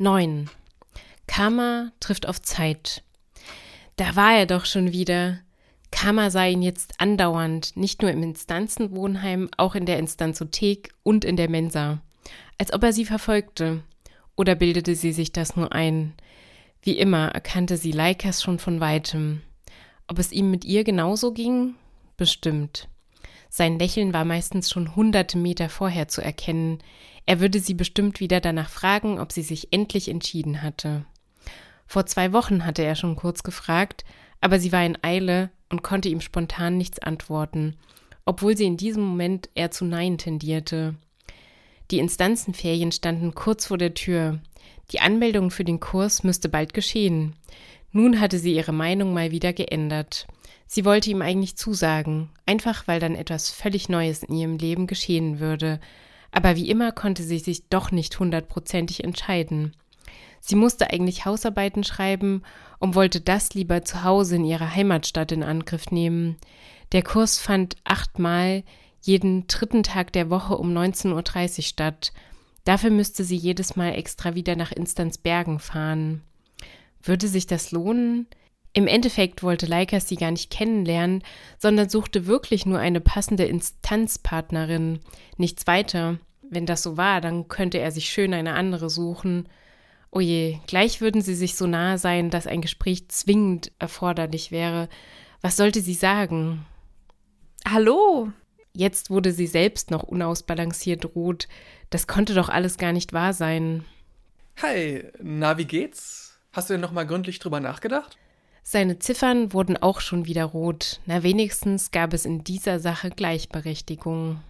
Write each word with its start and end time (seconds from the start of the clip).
9. 0.00 0.48
Karma 1.26 1.92
trifft 2.00 2.26
auf 2.26 2.40
Zeit. 2.40 3.04
Da 3.96 4.16
war 4.16 4.32
er 4.32 4.46
doch 4.46 4.64
schon 4.64 4.92
wieder. 4.92 5.40
Karma 5.90 6.30
sah 6.30 6.46
ihn 6.46 6.62
jetzt 6.62 6.94
andauernd, 6.98 7.76
nicht 7.76 8.00
nur 8.00 8.10
im 8.10 8.22
Instanzenwohnheim, 8.22 9.50
auch 9.58 9.74
in 9.74 9.84
der 9.84 9.98
Instanzothek 9.98 10.94
und 11.02 11.26
in 11.26 11.36
der 11.36 11.50
Mensa. 11.50 12.00
Als 12.56 12.72
ob 12.72 12.82
er 12.82 12.94
sie 12.94 13.04
verfolgte. 13.04 13.82
Oder 14.36 14.54
bildete 14.54 14.94
sie 14.94 15.12
sich 15.12 15.32
das 15.32 15.54
nur 15.54 15.72
ein? 15.72 16.14
Wie 16.80 16.96
immer 16.96 17.28
erkannte 17.28 17.76
sie 17.76 17.92
Leikas 17.92 18.42
schon 18.42 18.58
von 18.58 18.80
weitem. 18.80 19.42
Ob 20.08 20.18
es 20.18 20.32
ihm 20.32 20.50
mit 20.50 20.64
ihr 20.64 20.82
genauso 20.82 21.34
ging? 21.34 21.74
Bestimmt. 22.16 22.88
Sein 23.50 23.78
Lächeln 23.78 24.14
war 24.14 24.24
meistens 24.24 24.70
schon 24.70 24.96
hunderte 24.96 25.36
Meter 25.36 25.68
vorher 25.68 26.08
zu 26.08 26.22
erkennen. 26.22 26.78
Er 27.26 27.40
würde 27.40 27.60
sie 27.60 27.74
bestimmt 27.74 28.20
wieder 28.20 28.40
danach 28.40 28.68
fragen, 28.68 29.18
ob 29.18 29.32
sie 29.32 29.42
sich 29.42 29.72
endlich 29.72 30.08
entschieden 30.08 30.62
hatte. 30.62 31.04
Vor 31.86 32.06
zwei 32.06 32.32
Wochen 32.32 32.64
hatte 32.64 32.82
er 32.82 32.94
schon 32.94 33.16
kurz 33.16 33.42
gefragt, 33.42 34.04
aber 34.40 34.58
sie 34.58 34.72
war 34.72 34.84
in 34.84 34.98
Eile 35.02 35.50
und 35.68 35.82
konnte 35.82 36.08
ihm 36.08 36.20
spontan 36.20 36.76
nichts 36.76 36.98
antworten, 36.98 37.76
obwohl 38.24 38.56
sie 38.56 38.64
in 38.64 38.76
diesem 38.76 39.02
Moment 39.02 39.48
eher 39.54 39.70
zu 39.70 39.84
Nein 39.84 40.18
tendierte. 40.18 40.94
Die 41.90 41.98
Instanzenferien 41.98 42.92
standen 42.92 43.34
kurz 43.34 43.66
vor 43.66 43.78
der 43.78 43.94
Tür. 43.94 44.40
Die 44.92 45.00
Anmeldung 45.00 45.50
für 45.50 45.64
den 45.64 45.80
Kurs 45.80 46.22
müsste 46.22 46.48
bald 46.48 46.74
geschehen. 46.74 47.34
Nun 47.92 48.20
hatte 48.20 48.38
sie 48.38 48.54
ihre 48.54 48.72
Meinung 48.72 49.12
mal 49.12 49.32
wieder 49.32 49.52
geändert. 49.52 50.28
Sie 50.66 50.84
wollte 50.84 51.10
ihm 51.10 51.22
eigentlich 51.22 51.56
zusagen, 51.56 52.30
einfach 52.46 52.86
weil 52.86 53.00
dann 53.00 53.16
etwas 53.16 53.50
völlig 53.50 53.88
Neues 53.88 54.22
in 54.22 54.36
ihrem 54.36 54.56
Leben 54.56 54.86
geschehen 54.86 55.40
würde. 55.40 55.80
Aber 56.32 56.56
wie 56.56 56.70
immer 56.70 56.92
konnte 56.92 57.22
sie 57.22 57.38
sich 57.38 57.68
doch 57.68 57.90
nicht 57.90 58.18
hundertprozentig 58.18 59.04
entscheiden. 59.04 59.74
Sie 60.40 60.56
musste 60.56 60.90
eigentlich 60.90 61.26
Hausarbeiten 61.26 61.84
schreiben 61.84 62.42
und 62.78 62.94
wollte 62.94 63.20
das 63.20 63.54
lieber 63.54 63.84
zu 63.84 64.04
Hause 64.04 64.36
in 64.36 64.44
ihrer 64.44 64.74
Heimatstadt 64.74 65.32
in 65.32 65.42
Angriff 65.42 65.90
nehmen. 65.90 66.36
Der 66.92 67.02
Kurs 67.02 67.38
fand 67.38 67.76
achtmal 67.84 68.64
jeden 69.02 69.46
dritten 69.46 69.82
Tag 69.82 70.12
der 70.12 70.30
Woche 70.30 70.56
um 70.56 70.76
19.30 70.76 71.58
Uhr 71.58 71.64
statt. 71.64 72.12
Dafür 72.64 72.90
müsste 72.90 73.24
sie 73.24 73.36
jedes 73.36 73.76
Mal 73.76 73.94
extra 73.94 74.34
wieder 74.34 74.56
nach 74.56 74.72
Instanzbergen 74.72 75.58
fahren. 75.58 76.22
Würde 77.02 77.28
sich 77.28 77.46
das 77.46 77.70
lohnen? 77.70 78.26
Im 78.72 78.86
Endeffekt 78.86 79.42
wollte 79.42 79.66
Leikas 79.66 80.08
sie 80.08 80.16
gar 80.16 80.30
nicht 80.30 80.50
kennenlernen, 80.50 81.24
sondern 81.58 81.88
suchte 81.88 82.26
wirklich 82.26 82.66
nur 82.66 82.78
eine 82.78 83.00
passende 83.00 83.44
Instanzpartnerin, 83.44 85.00
nichts 85.36 85.66
weiter. 85.66 86.18
Wenn 86.42 86.66
das 86.66 86.82
so 86.82 86.96
war, 86.96 87.20
dann 87.20 87.48
könnte 87.48 87.78
er 87.78 87.90
sich 87.90 88.10
schön 88.10 88.32
eine 88.32 88.54
andere 88.54 88.88
suchen. 88.88 89.48
Oje, 90.12 90.56
oh 90.56 90.62
gleich 90.66 91.00
würden 91.00 91.22
sie 91.22 91.34
sich 91.34 91.56
so 91.56 91.66
nahe 91.66 91.98
sein, 91.98 92.30
dass 92.30 92.46
ein 92.46 92.60
Gespräch 92.60 93.08
zwingend 93.08 93.72
erforderlich 93.78 94.50
wäre. 94.50 94.88
Was 95.40 95.56
sollte 95.56 95.80
sie 95.80 95.94
sagen? 95.94 96.66
Hallo? 97.66 98.32
Jetzt 98.72 99.10
wurde 99.10 99.32
sie 99.32 99.46
selbst 99.46 99.90
noch 99.90 100.04
unausbalanciert 100.04 101.16
rot. 101.16 101.48
Das 101.90 102.06
konnte 102.06 102.34
doch 102.34 102.48
alles 102.48 102.78
gar 102.78 102.92
nicht 102.92 103.12
wahr 103.12 103.32
sein. 103.32 103.84
Hi, 104.62 105.04
na, 105.20 105.58
wie 105.58 105.64
geht's? 105.64 106.38
Hast 106.52 106.70
du 106.70 106.74
denn 106.74 106.80
noch 106.80 106.92
mal 106.92 107.06
gründlich 107.06 107.38
drüber 107.38 107.60
nachgedacht? 107.60 108.16
Seine 108.72 109.00
Ziffern 109.00 109.52
wurden 109.52 109.76
auch 109.76 110.00
schon 110.00 110.26
wieder 110.26 110.44
rot. 110.44 111.00
Na, 111.04 111.24
wenigstens 111.24 111.90
gab 111.90 112.12
es 112.12 112.24
in 112.24 112.44
dieser 112.44 112.78
Sache 112.78 113.10
Gleichberechtigung. 113.10 114.40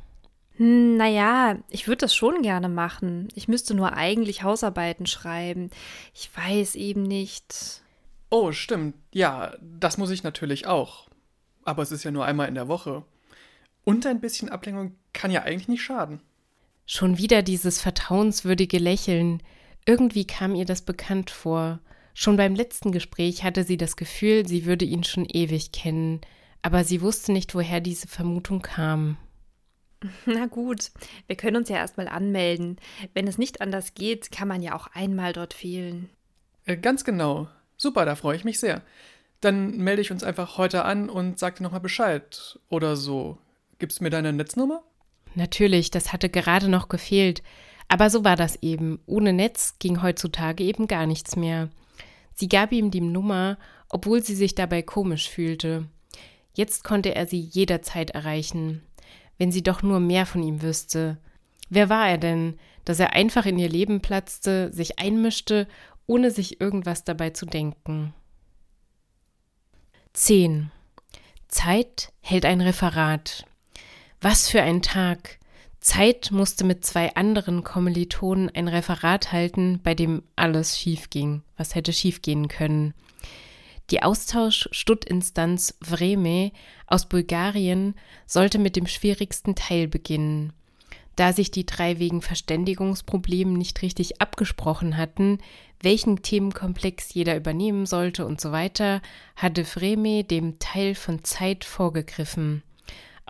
Hm, 0.56 0.98
naja, 0.98 1.56
ich 1.70 1.88
würde 1.88 2.02
das 2.02 2.14
schon 2.14 2.42
gerne 2.42 2.68
machen. 2.68 3.28
Ich 3.34 3.48
müsste 3.48 3.72
nur 3.72 3.94
eigentlich 3.94 4.42
Hausarbeiten 4.42 5.06
schreiben. 5.06 5.70
Ich 6.12 6.28
weiß 6.36 6.74
eben 6.74 7.02
nicht. 7.02 7.80
Oh, 8.28 8.52
stimmt. 8.52 8.94
Ja, 9.10 9.54
das 9.62 9.96
muss 9.96 10.10
ich 10.10 10.22
natürlich 10.22 10.66
auch. 10.66 11.09
Aber 11.64 11.82
es 11.82 11.91
ist 11.91 12.04
ja 12.04 12.10
nur 12.10 12.26
einmal 12.26 12.48
in 12.48 12.56
der 12.56 12.69
Woche. 12.69 13.04
Und 13.84 14.04
ein 14.04 14.20
bisschen 14.20 14.50
Ablenkung 14.50 14.97
kann 15.14 15.30
ja 15.30 15.44
eigentlich 15.44 15.69
nicht 15.69 15.82
schaden. 15.82 16.20
Schon 16.84 17.16
wieder 17.16 17.41
dieses 17.41 17.80
vertrauenswürdige 17.80 18.80
Lächeln. 18.80 19.42
Irgendwie 19.86 20.26
kam 20.26 20.54
ihr 20.54 20.66
das 20.66 20.82
bekannt 20.82 21.30
vor. 21.30 21.78
Schon 22.22 22.36
beim 22.36 22.54
letzten 22.54 22.92
Gespräch 22.92 23.44
hatte 23.44 23.64
sie 23.64 23.78
das 23.78 23.97
Gefühl, 23.97 24.47
sie 24.47 24.66
würde 24.66 24.84
ihn 24.84 25.04
schon 25.04 25.25
ewig 25.25 25.72
kennen, 25.72 26.20
aber 26.60 26.84
sie 26.84 27.00
wusste 27.00 27.32
nicht, 27.32 27.54
woher 27.54 27.81
diese 27.81 28.08
Vermutung 28.08 28.60
kam. 28.60 29.16
Na 30.26 30.44
gut, 30.44 30.91
wir 31.28 31.36
können 31.36 31.56
uns 31.56 31.70
ja 31.70 31.76
erstmal 31.76 32.09
anmelden. 32.09 32.76
Wenn 33.14 33.26
es 33.26 33.38
nicht 33.38 33.62
anders 33.62 33.94
geht, 33.94 34.30
kann 34.30 34.48
man 34.48 34.60
ja 34.60 34.75
auch 34.75 34.88
einmal 34.88 35.32
dort 35.32 35.54
fehlen. 35.54 36.10
Äh, 36.66 36.76
ganz 36.76 37.04
genau. 37.04 37.48
Super, 37.78 38.04
da 38.04 38.16
freue 38.16 38.36
ich 38.36 38.44
mich 38.44 38.60
sehr. 38.60 38.82
Dann 39.41 39.78
melde 39.78 40.03
ich 40.03 40.10
uns 40.10 40.22
einfach 40.22 40.59
heute 40.59 40.84
an 40.84 41.09
und 41.09 41.38
sag 41.38 41.56
dir 41.56 41.62
nochmal 41.62 41.80
Bescheid. 41.80 42.59
Oder 42.69 42.97
so. 42.97 43.38
Gibst 43.78 44.00
du 44.00 44.04
mir 44.04 44.10
deine 44.10 44.34
Netznummer? 44.34 44.82
Natürlich, 45.36 45.91
das 45.91 46.12
hatte 46.12 46.28
gerade 46.28 46.69
noch 46.69 46.91
gefehlt. 46.91 47.42
Aber 47.88 48.10
so 48.10 48.25
war 48.25 48.36
das 48.36 48.56
eben. 48.56 49.00
Ohne 49.06 49.32
Netz 49.32 49.78
ging 49.78 50.03
heutzutage 50.03 50.62
eben 50.64 50.86
gar 50.86 51.06
nichts 51.06 51.34
mehr. 51.34 51.70
Sie 52.41 52.49
gab 52.49 52.73
ihm 52.73 52.91
die 52.91 53.01
Nummer, 53.01 53.56
obwohl 53.89 54.23
sie 54.23 54.34
sich 54.34 54.56
dabei 54.56 54.83
komisch 54.83 55.28
fühlte. 55.28 55.87
Jetzt 56.55 56.83
konnte 56.83 57.15
er 57.15 57.27
sie 57.27 57.41
jederzeit 57.41 58.11
erreichen 58.11 58.83
wenn 59.41 59.51
sie 59.51 59.62
doch 59.62 59.83
nur 59.83 60.01
mehr 60.01 60.27
von 60.27 60.43
ihm 60.43 60.61
wüsste. 60.61 61.17
Wer 61.71 61.89
war 61.89 62.06
er 62.06 62.19
denn, 62.19 62.59
dass 62.84 63.01
er 63.01 63.15
einfach 63.15 63.47
in 63.47 63.59
ihr 63.59 63.71
Leben 63.71 64.03
platzte, 64.03 64.71
sich 64.71 64.99
einmischte, 64.99 65.67
ohne 66.06 66.31
sich 66.31 66.61
irgendwas 66.61 67.05
dabei 67.05 67.31
zu 67.31 67.47
denken? 67.47 68.12
10. 70.12 70.71
Zeit 71.49 72.12
hält 72.21 72.45
ein 72.45 72.61
Referat. 72.61 73.47
Was 74.21 74.51
für 74.51 74.61
ein 74.61 74.83
Tag! 74.83 75.39
Zeit 75.80 76.30
musste 76.30 76.64
mit 76.64 76.84
zwei 76.84 77.14
anderen 77.14 77.64
Kommilitonen 77.64 78.50
ein 78.54 78.68
Referat 78.68 79.32
halten, 79.32 79.80
bei 79.82 79.94
dem 79.94 80.22
alles 80.36 80.78
schief 80.78 81.08
ging, 81.08 81.42
was 81.56 81.74
hätte 81.74 81.92
schiefgehen 81.92 82.48
können. 82.48 82.92
Die 83.91 84.02
Austausch-Stuttinstanz 84.02 85.76
Vreme 85.80 86.52
aus 86.86 87.06
Bulgarien 87.06 87.94
sollte 88.26 88.58
mit 88.58 88.76
dem 88.76 88.86
schwierigsten 88.86 89.54
Teil 89.54 89.88
beginnen. 89.88 90.52
Da 91.16 91.32
sich 91.32 91.50
die 91.50 91.66
drei 91.66 91.98
wegen 91.98 92.22
Verständigungsproblemen 92.22 93.54
nicht 93.54 93.82
richtig 93.82 94.20
abgesprochen 94.20 94.97
hatten, 94.97 95.38
welchen 95.82 96.22
Themenkomplex 96.22 97.12
jeder 97.14 97.36
übernehmen 97.36 97.84
sollte 97.86 98.26
und 98.26 98.41
so 98.41 98.52
weiter, 98.52 99.02
hatte 99.34 99.64
Vreme 99.64 100.24
dem 100.24 100.58
Teil 100.58 100.94
von 100.94 101.24
Zeit 101.24 101.64
vorgegriffen. 101.64 102.62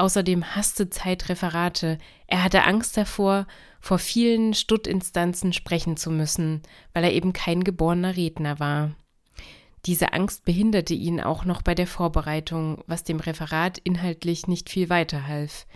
Außerdem 0.01 0.57
hasste 0.57 0.89
Zeit 0.89 1.29
Referate. 1.29 1.99
Er 2.27 2.43
hatte 2.43 2.65
Angst 2.65 2.97
davor, 2.97 3.47
vor 3.83 3.99
vielen 3.99 4.55
Stuttinstanzen 4.55 5.53
sprechen 5.53 5.99
zu 5.99 6.11
müssen, 6.11 6.63
weil 6.95 7.05
er 7.05 7.13
eben 7.13 7.35
kein 7.35 7.65
geborener 7.65 8.17
Redner 8.17 8.59
war. 8.59 8.93
Diese 9.85 10.15
Angst 10.15 10.47
behinderte 10.47 10.95
ihn 10.95 11.21
auch 11.21 11.45
noch 11.45 11.61
bei 11.61 11.75
der 11.75 11.87
Vorbereitung, 11.87 12.83
was 12.87 13.05
dem 13.05 13.21
Referat 13.21 13.77
inhaltlich 13.77 14.47
nicht 14.47 14.71
viel 14.71 14.89
weiterhalf. 14.89 15.67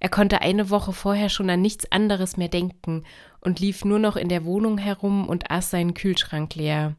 Er 0.00 0.08
konnte 0.08 0.40
eine 0.40 0.70
Woche 0.70 0.92
vorher 0.92 1.28
schon 1.28 1.48
an 1.48 1.62
nichts 1.62 1.92
anderes 1.92 2.36
mehr 2.36 2.48
denken 2.48 3.04
und 3.40 3.60
lief 3.60 3.84
nur 3.84 4.00
noch 4.00 4.16
in 4.16 4.28
der 4.28 4.44
Wohnung 4.44 4.78
herum 4.78 5.28
und 5.28 5.52
aß 5.52 5.70
seinen 5.70 5.94
Kühlschrank 5.94 6.56
leer. 6.56 6.96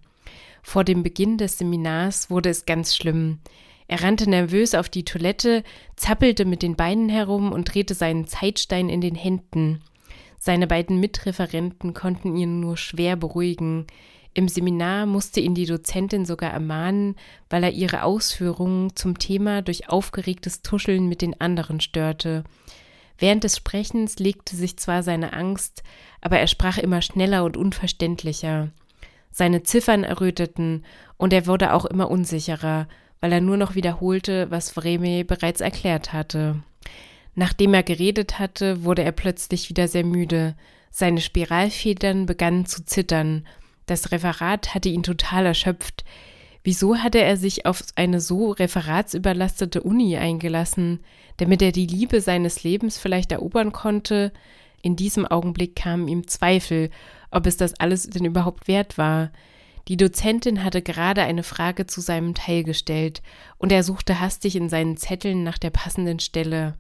Vor 0.63 0.85
dem 0.85 1.03
Beginn 1.03 1.37
des 1.37 1.57
Seminars 1.57 2.29
wurde 2.29 2.47
es 2.47 2.65
ganz 2.65 2.95
schlimm. 2.95 3.39
Er 3.89 4.03
rannte 4.03 4.29
nervös 4.29 4.75
auf 4.75 4.87
die 4.87 5.03
Toilette, 5.03 5.63
zappelte 5.95 6.45
mit 6.45 6.61
den 6.61 6.75
Beinen 6.75 7.09
herum 7.09 7.51
und 7.51 7.73
drehte 7.73 7.95
seinen 7.95 8.27
Zeitstein 8.27 8.87
in 8.87 9.01
den 9.01 9.15
Händen. 9.15 9.81
Seine 10.37 10.67
beiden 10.67 10.99
Mitreferenten 10.99 11.95
konnten 11.95 12.37
ihn 12.37 12.59
nur 12.59 12.77
schwer 12.77 13.15
beruhigen. 13.15 13.87
Im 14.35 14.47
Seminar 14.47 15.07
musste 15.07 15.39
ihn 15.39 15.55
die 15.55 15.65
Dozentin 15.65 16.23
sogar 16.25 16.51
ermahnen, 16.51 17.15
weil 17.49 17.63
er 17.63 17.71
ihre 17.71 18.03
Ausführungen 18.03 18.95
zum 18.95 19.17
Thema 19.17 19.63
durch 19.63 19.89
aufgeregtes 19.89 20.61
Tuscheln 20.61 21.09
mit 21.09 21.23
den 21.23 21.41
anderen 21.41 21.81
störte. 21.81 22.43
Während 23.17 23.43
des 23.43 23.57
Sprechens 23.57 24.19
legte 24.19 24.55
sich 24.55 24.77
zwar 24.77 25.01
seine 25.01 25.33
Angst, 25.33 25.81
aber 26.21 26.37
er 26.37 26.47
sprach 26.47 26.77
immer 26.77 27.01
schneller 27.01 27.43
und 27.43 27.57
unverständlicher. 27.57 28.69
Seine 29.31 29.63
Ziffern 29.63 30.03
erröteten, 30.03 30.85
und 31.17 31.33
er 31.33 31.47
wurde 31.47 31.73
auch 31.73 31.85
immer 31.85 32.11
unsicherer, 32.11 32.87
weil 33.21 33.31
er 33.31 33.41
nur 33.41 33.57
noch 33.57 33.75
wiederholte, 33.75 34.49
was 34.51 34.71
Vreme 34.71 35.25
bereits 35.25 35.61
erklärt 35.61 36.13
hatte. 36.13 36.63
Nachdem 37.35 37.73
er 37.73 37.83
geredet 37.83 38.39
hatte, 38.39 38.83
wurde 38.83 39.03
er 39.03 39.11
plötzlich 39.11 39.69
wieder 39.69 39.87
sehr 39.87 40.05
müde. 40.05 40.55
Seine 40.91 41.21
Spiralfedern 41.21 42.25
begannen 42.25 42.65
zu 42.65 42.83
zittern, 42.83 43.45
das 43.89 44.11
Referat 44.11 44.75
hatte 44.75 44.89
ihn 44.89 45.01
total 45.01 45.47
erschöpft. 45.47 46.05
Wieso 46.63 46.97
hatte 46.97 47.19
er 47.21 47.37
sich 47.37 47.65
auf 47.65 47.81
eine 47.95 48.21
so 48.21 48.51
referatsüberlastete 48.51 49.81
Uni 49.81 50.15
eingelassen, 50.17 50.99
damit 51.37 51.63
er 51.63 51.71
die 51.71 51.87
Liebe 51.87 52.21
seines 52.21 52.63
Lebens 52.63 52.99
vielleicht 52.99 53.31
erobern 53.31 53.71
konnte? 53.71 54.31
In 54.83 54.95
diesem 54.95 55.25
Augenblick 55.25 55.75
kamen 55.75 56.07
ihm 56.07 56.27
Zweifel, 56.27 56.91
ob 57.31 57.47
es 57.47 57.57
das 57.57 57.79
alles 57.79 58.03
denn 58.09 58.25
überhaupt 58.25 58.67
wert 58.67 58.99
war. 58.99 59.31
Die 59.87 59.97
Dozentin 59.97 60.63
hatte 60.63 60.81
gerade 60.81 61.21
eine 61.23 61.43
Frage 61.43 61.87
zu 61.87 62.01
seinem 62.01 62.33
Teil 62.33 62.63
gestellt, 62.63 63.21
und 63.57 63.71
er 63.71 63.83
suchte 63.83 64.19
hastig 64.19 64.55
in 64.55 64.69
seinen 64.69 64.97
Zetteln 64.97 65.43
nach 65.43 65.57
der 65.57 65.71
passenden 65.71 66.19
Stelle. 66.19 66.77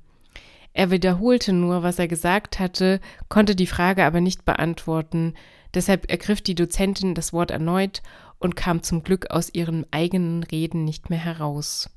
Er 0.73 0.91
wiederholte 0.91 1.51
nur, 1.53 1.83
was 1.83 1.97
er 1.99 2.07
gesagt 2.07 2.59
hatte, 2.59 2.99
konnte 3.27 3.55
die 3.55 3.67
Frage 3.67 4.05
aber 4.05 4.21
nicht 4.21 4.45
beantworten, 4.45 5.33
deshalb 5.73 6.09
ergriff 6.09 6.41
die 6.41 6.55
Dozentin 6.55 7.15
das 7.15 7.33
Wort 7.33 7.51
erneut 7.51 8.01
und 8.37 8.55
kam 8.55 8.83
zum 8.83 9.03
Glück 9.03 9.31
aus 9.31 9.53
ihren 9.53 9.85
eigenen 9.91 10.43
Reden 10.43 10.85
nicht 10.85 11.09
mehr 11.09 11.19
heraus. 11.19 11.89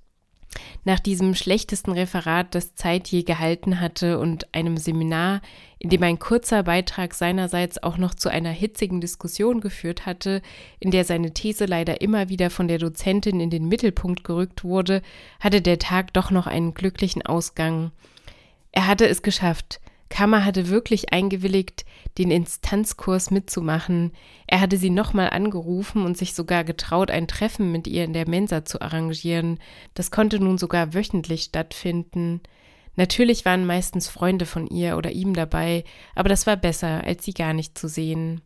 Nach 0.84 1.00
diesem 1.00 1.34
schlechtesten 1.34 1.92
Referat, 1.92 2.54
das 2.54 2.74
Zeit 2.74 3.08
je 3.08 3.22
gehalten 3.22 3.80
hatte, 3.80 4.18
und 4.18 4.52
einem 4.54 4.76
Seminar, 4.76 5.40
in 5.78 5.90
dem 5.90 6.02
ein 6.02 6.18
kurzer 6.18 6.62
Beitrag 6.62 7.14
seinerseits 7.14 7.82
auch 7.82 7.98
noch 7.98 8.14
zu 8.14 8.28
einer 8.28 8.50
hitzigen 8.50 9.00
Diskussion 9.00 9.60
geführt 9.60 10.06
hatte, 10.06 10.42
in 10.80 10.90
der 10.90 11.04
seine 11.04 11.32
These 11.32 11.66
leider 11.66 12.00
immer 12.00 12.28
wieder 12.28 12.50
von 12.50 12.68
der 12.68 12.78
Dozentin 12.78 13.40
in 13.40 13.50
den 13.50 13.68
Mittelpunkt 13.68 14.24
gerückt 14.24 14.64
wurde, 14.64 15.02
hatte 15.40 15.62
der 15.62 15.78
Tag 15.78 16.12
doch 16.12 16.30
noch 16.30 16.46
einen 16.46 16.74
glücklichen 16.74 17.22
Ausgang. 17.22 17.92
Er 18.72 18.86
hatte 18.86 19.06
es 19.06 19.22
geschafft, 19.22 19.80
Kammer 20.12 20.44
hatte 20.44 20.68
wirklich 20.68 21.10
eingewilligt, 21.10 21.86
den 22.18 22.30
Instanzkurs 22.30 23.30
mitzumachen. 23.30 24.12
Er 24.46 24.60
hatte 24.60 24.76
sie 24.76 24.90
nochmal 24.90 25.30
angerufen 25.30 26.04
und 26.04 26.18
sich 26.18 26.34
sogar 26.34 26.64
getraut, 26.64 27.10
ein 27.10 27.26
Treffen 27.26 27.72
mit 27.72 27.86
ihr 27.86 28.04
in 28.04 28.12
der 28.12 28.28
Mensa 28.28 28.66
zu 28.66 28.82
arrangieren. 28.82 29.58
Das 29.94 30.10
konnte 30.10 30.38
nun 30.38 30.58
sogar 30.58 30.92
wöchentlich 30.92 31.44
stattfinden. 31.44 32.42
Natürlich 32.94 33.46
waren 33.46 33.64
meistens 33.64 34.08
Freunde 34.08 34.44
von 34.44 34.66
ihr 34.66 34.98
oder 34.98 35.12
ihm 35.12 35.32
dabei, 35.32 35.82
aber 36.14 36.28
das 36.28 36.46
war 36.46 36.58
besser, 36.58 37.02
als 37.04 37.24
sie 37.24 37.32
gar 37.32 37.54
nicht 37.54 37.78
zu 37.78 37.88
sehen. 37.88 38.42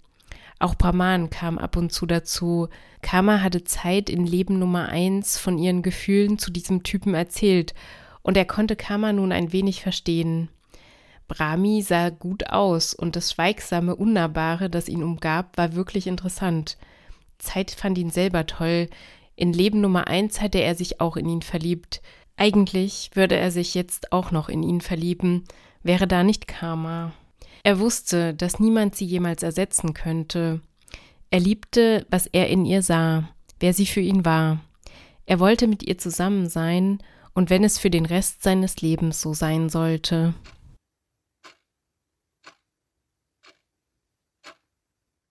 Auch 0.61 0.77
Brahman 0.77 1.31
kam 1.31 1.59
ab 1.59 1.77
und 1.77 1.93
zu 1.93 2.07
dazu. 2.07 2.69
Kama 3.03 3.43
hatte 3.43 3.65
Zeit 3.65 4.09
in 4.09 4.25
Leben 4.25 4.61
Nummer 4.61 4.89
eins 4.89 5.37
von 5.37 5.59
ihren 5.59 5.83
Gefühlen 5.83 6.39
zu 6.39 6.53
diesem 6.53 6.85
Typen 6.85 7.15
erzählt, 7.15 7.75
und 8.23 8.37
er 8.37 8.45
konnte 8.45 8.77
Kama 8.77 9.13
nun 9.13 9.33
ein 9.33 9.53
wenig 9.53 9.83
verstehen. 9.83 10.49
Brahmi 11.29 11.83
sah 11.83 12.11
gut 12.11 12.51
aus 12.51 12.95
und 12.95 13.17
das 13.17 13.33
schweigsame, 13.33 13.97
unnahbare, 13.97 14.71
das 14.71 14.89
ihn 14.89 15.03
umgab, 15.03 15.57
war 15.59 15.75
wirklich 15.75 16.07
interessant. 16.07 16.79
Zeit 17.39 17.71
fand 17.71 17.99
ihn 17.99 18.11
selber 18.11 18.47
toll. 18.47 18.89
In 19.35 19.53
Leben 19.53 19.81
Nummer 19.81 20.07
eins 20.07 20.41
hatte 20.41 20.59
er 20.59 20.75
sich 20.75 21.01
auch 21.01 21.17
in 21.17 21.29
ihn 21.29 21.43
verliebt. 21.43 22.01
Eigentlich 22.37 23.11
würde 23.15 23.37
er 23.37 23.51
sich 23.51 23.75
jetzt 23.75 24.13
auch 24.13 24.31
noch 24.31 24.49
in 24.49 24.63
ihn 24.63 24.81
verlieben, 24.81 25.45
wäre 25.83 26.07
da 26.07 26.23
nicht 26.23 26.47
Karma. 26.47 27.13
Er 27.63 27.81
wusste, 27.81 28.35
dass 28.35 28.61
niemand 28.61 28.95
sie 28.95 29.07
jemals 29.07 29.43
ersetzen 29.43 29.95
könnte. 29.95 30.61
Er 31.31 31.41
liebte, 31.41 32.07
was 32.11 32.27
er 32.27 32.49
in 32.49 32.65
ihr 32.65 32.83
sah, 32.83 33.29
wer 33.59 33.73
sie 33.73 33.87
für 33.87 34.01
ihn 34.01 34.25
war. 34.25 34.61
Er 35.27 35.41
wollte 35.41 35.67
mit 35.67 35.83
ihr 35.83 35.99
zusammen 35.99 36.49
sein, 36.49 36.99
und 37.35 37.51
wenn 37.51 37.65
es 37.65 37.79
für 37.79 37.91
den 37.91 38.07
Rest 38.07 38.43
seines 38.43 38.81
Lebens 38.81 39.21
so 39.21 39.35
sein 39.35 39.69
sollte. 39.69 40.33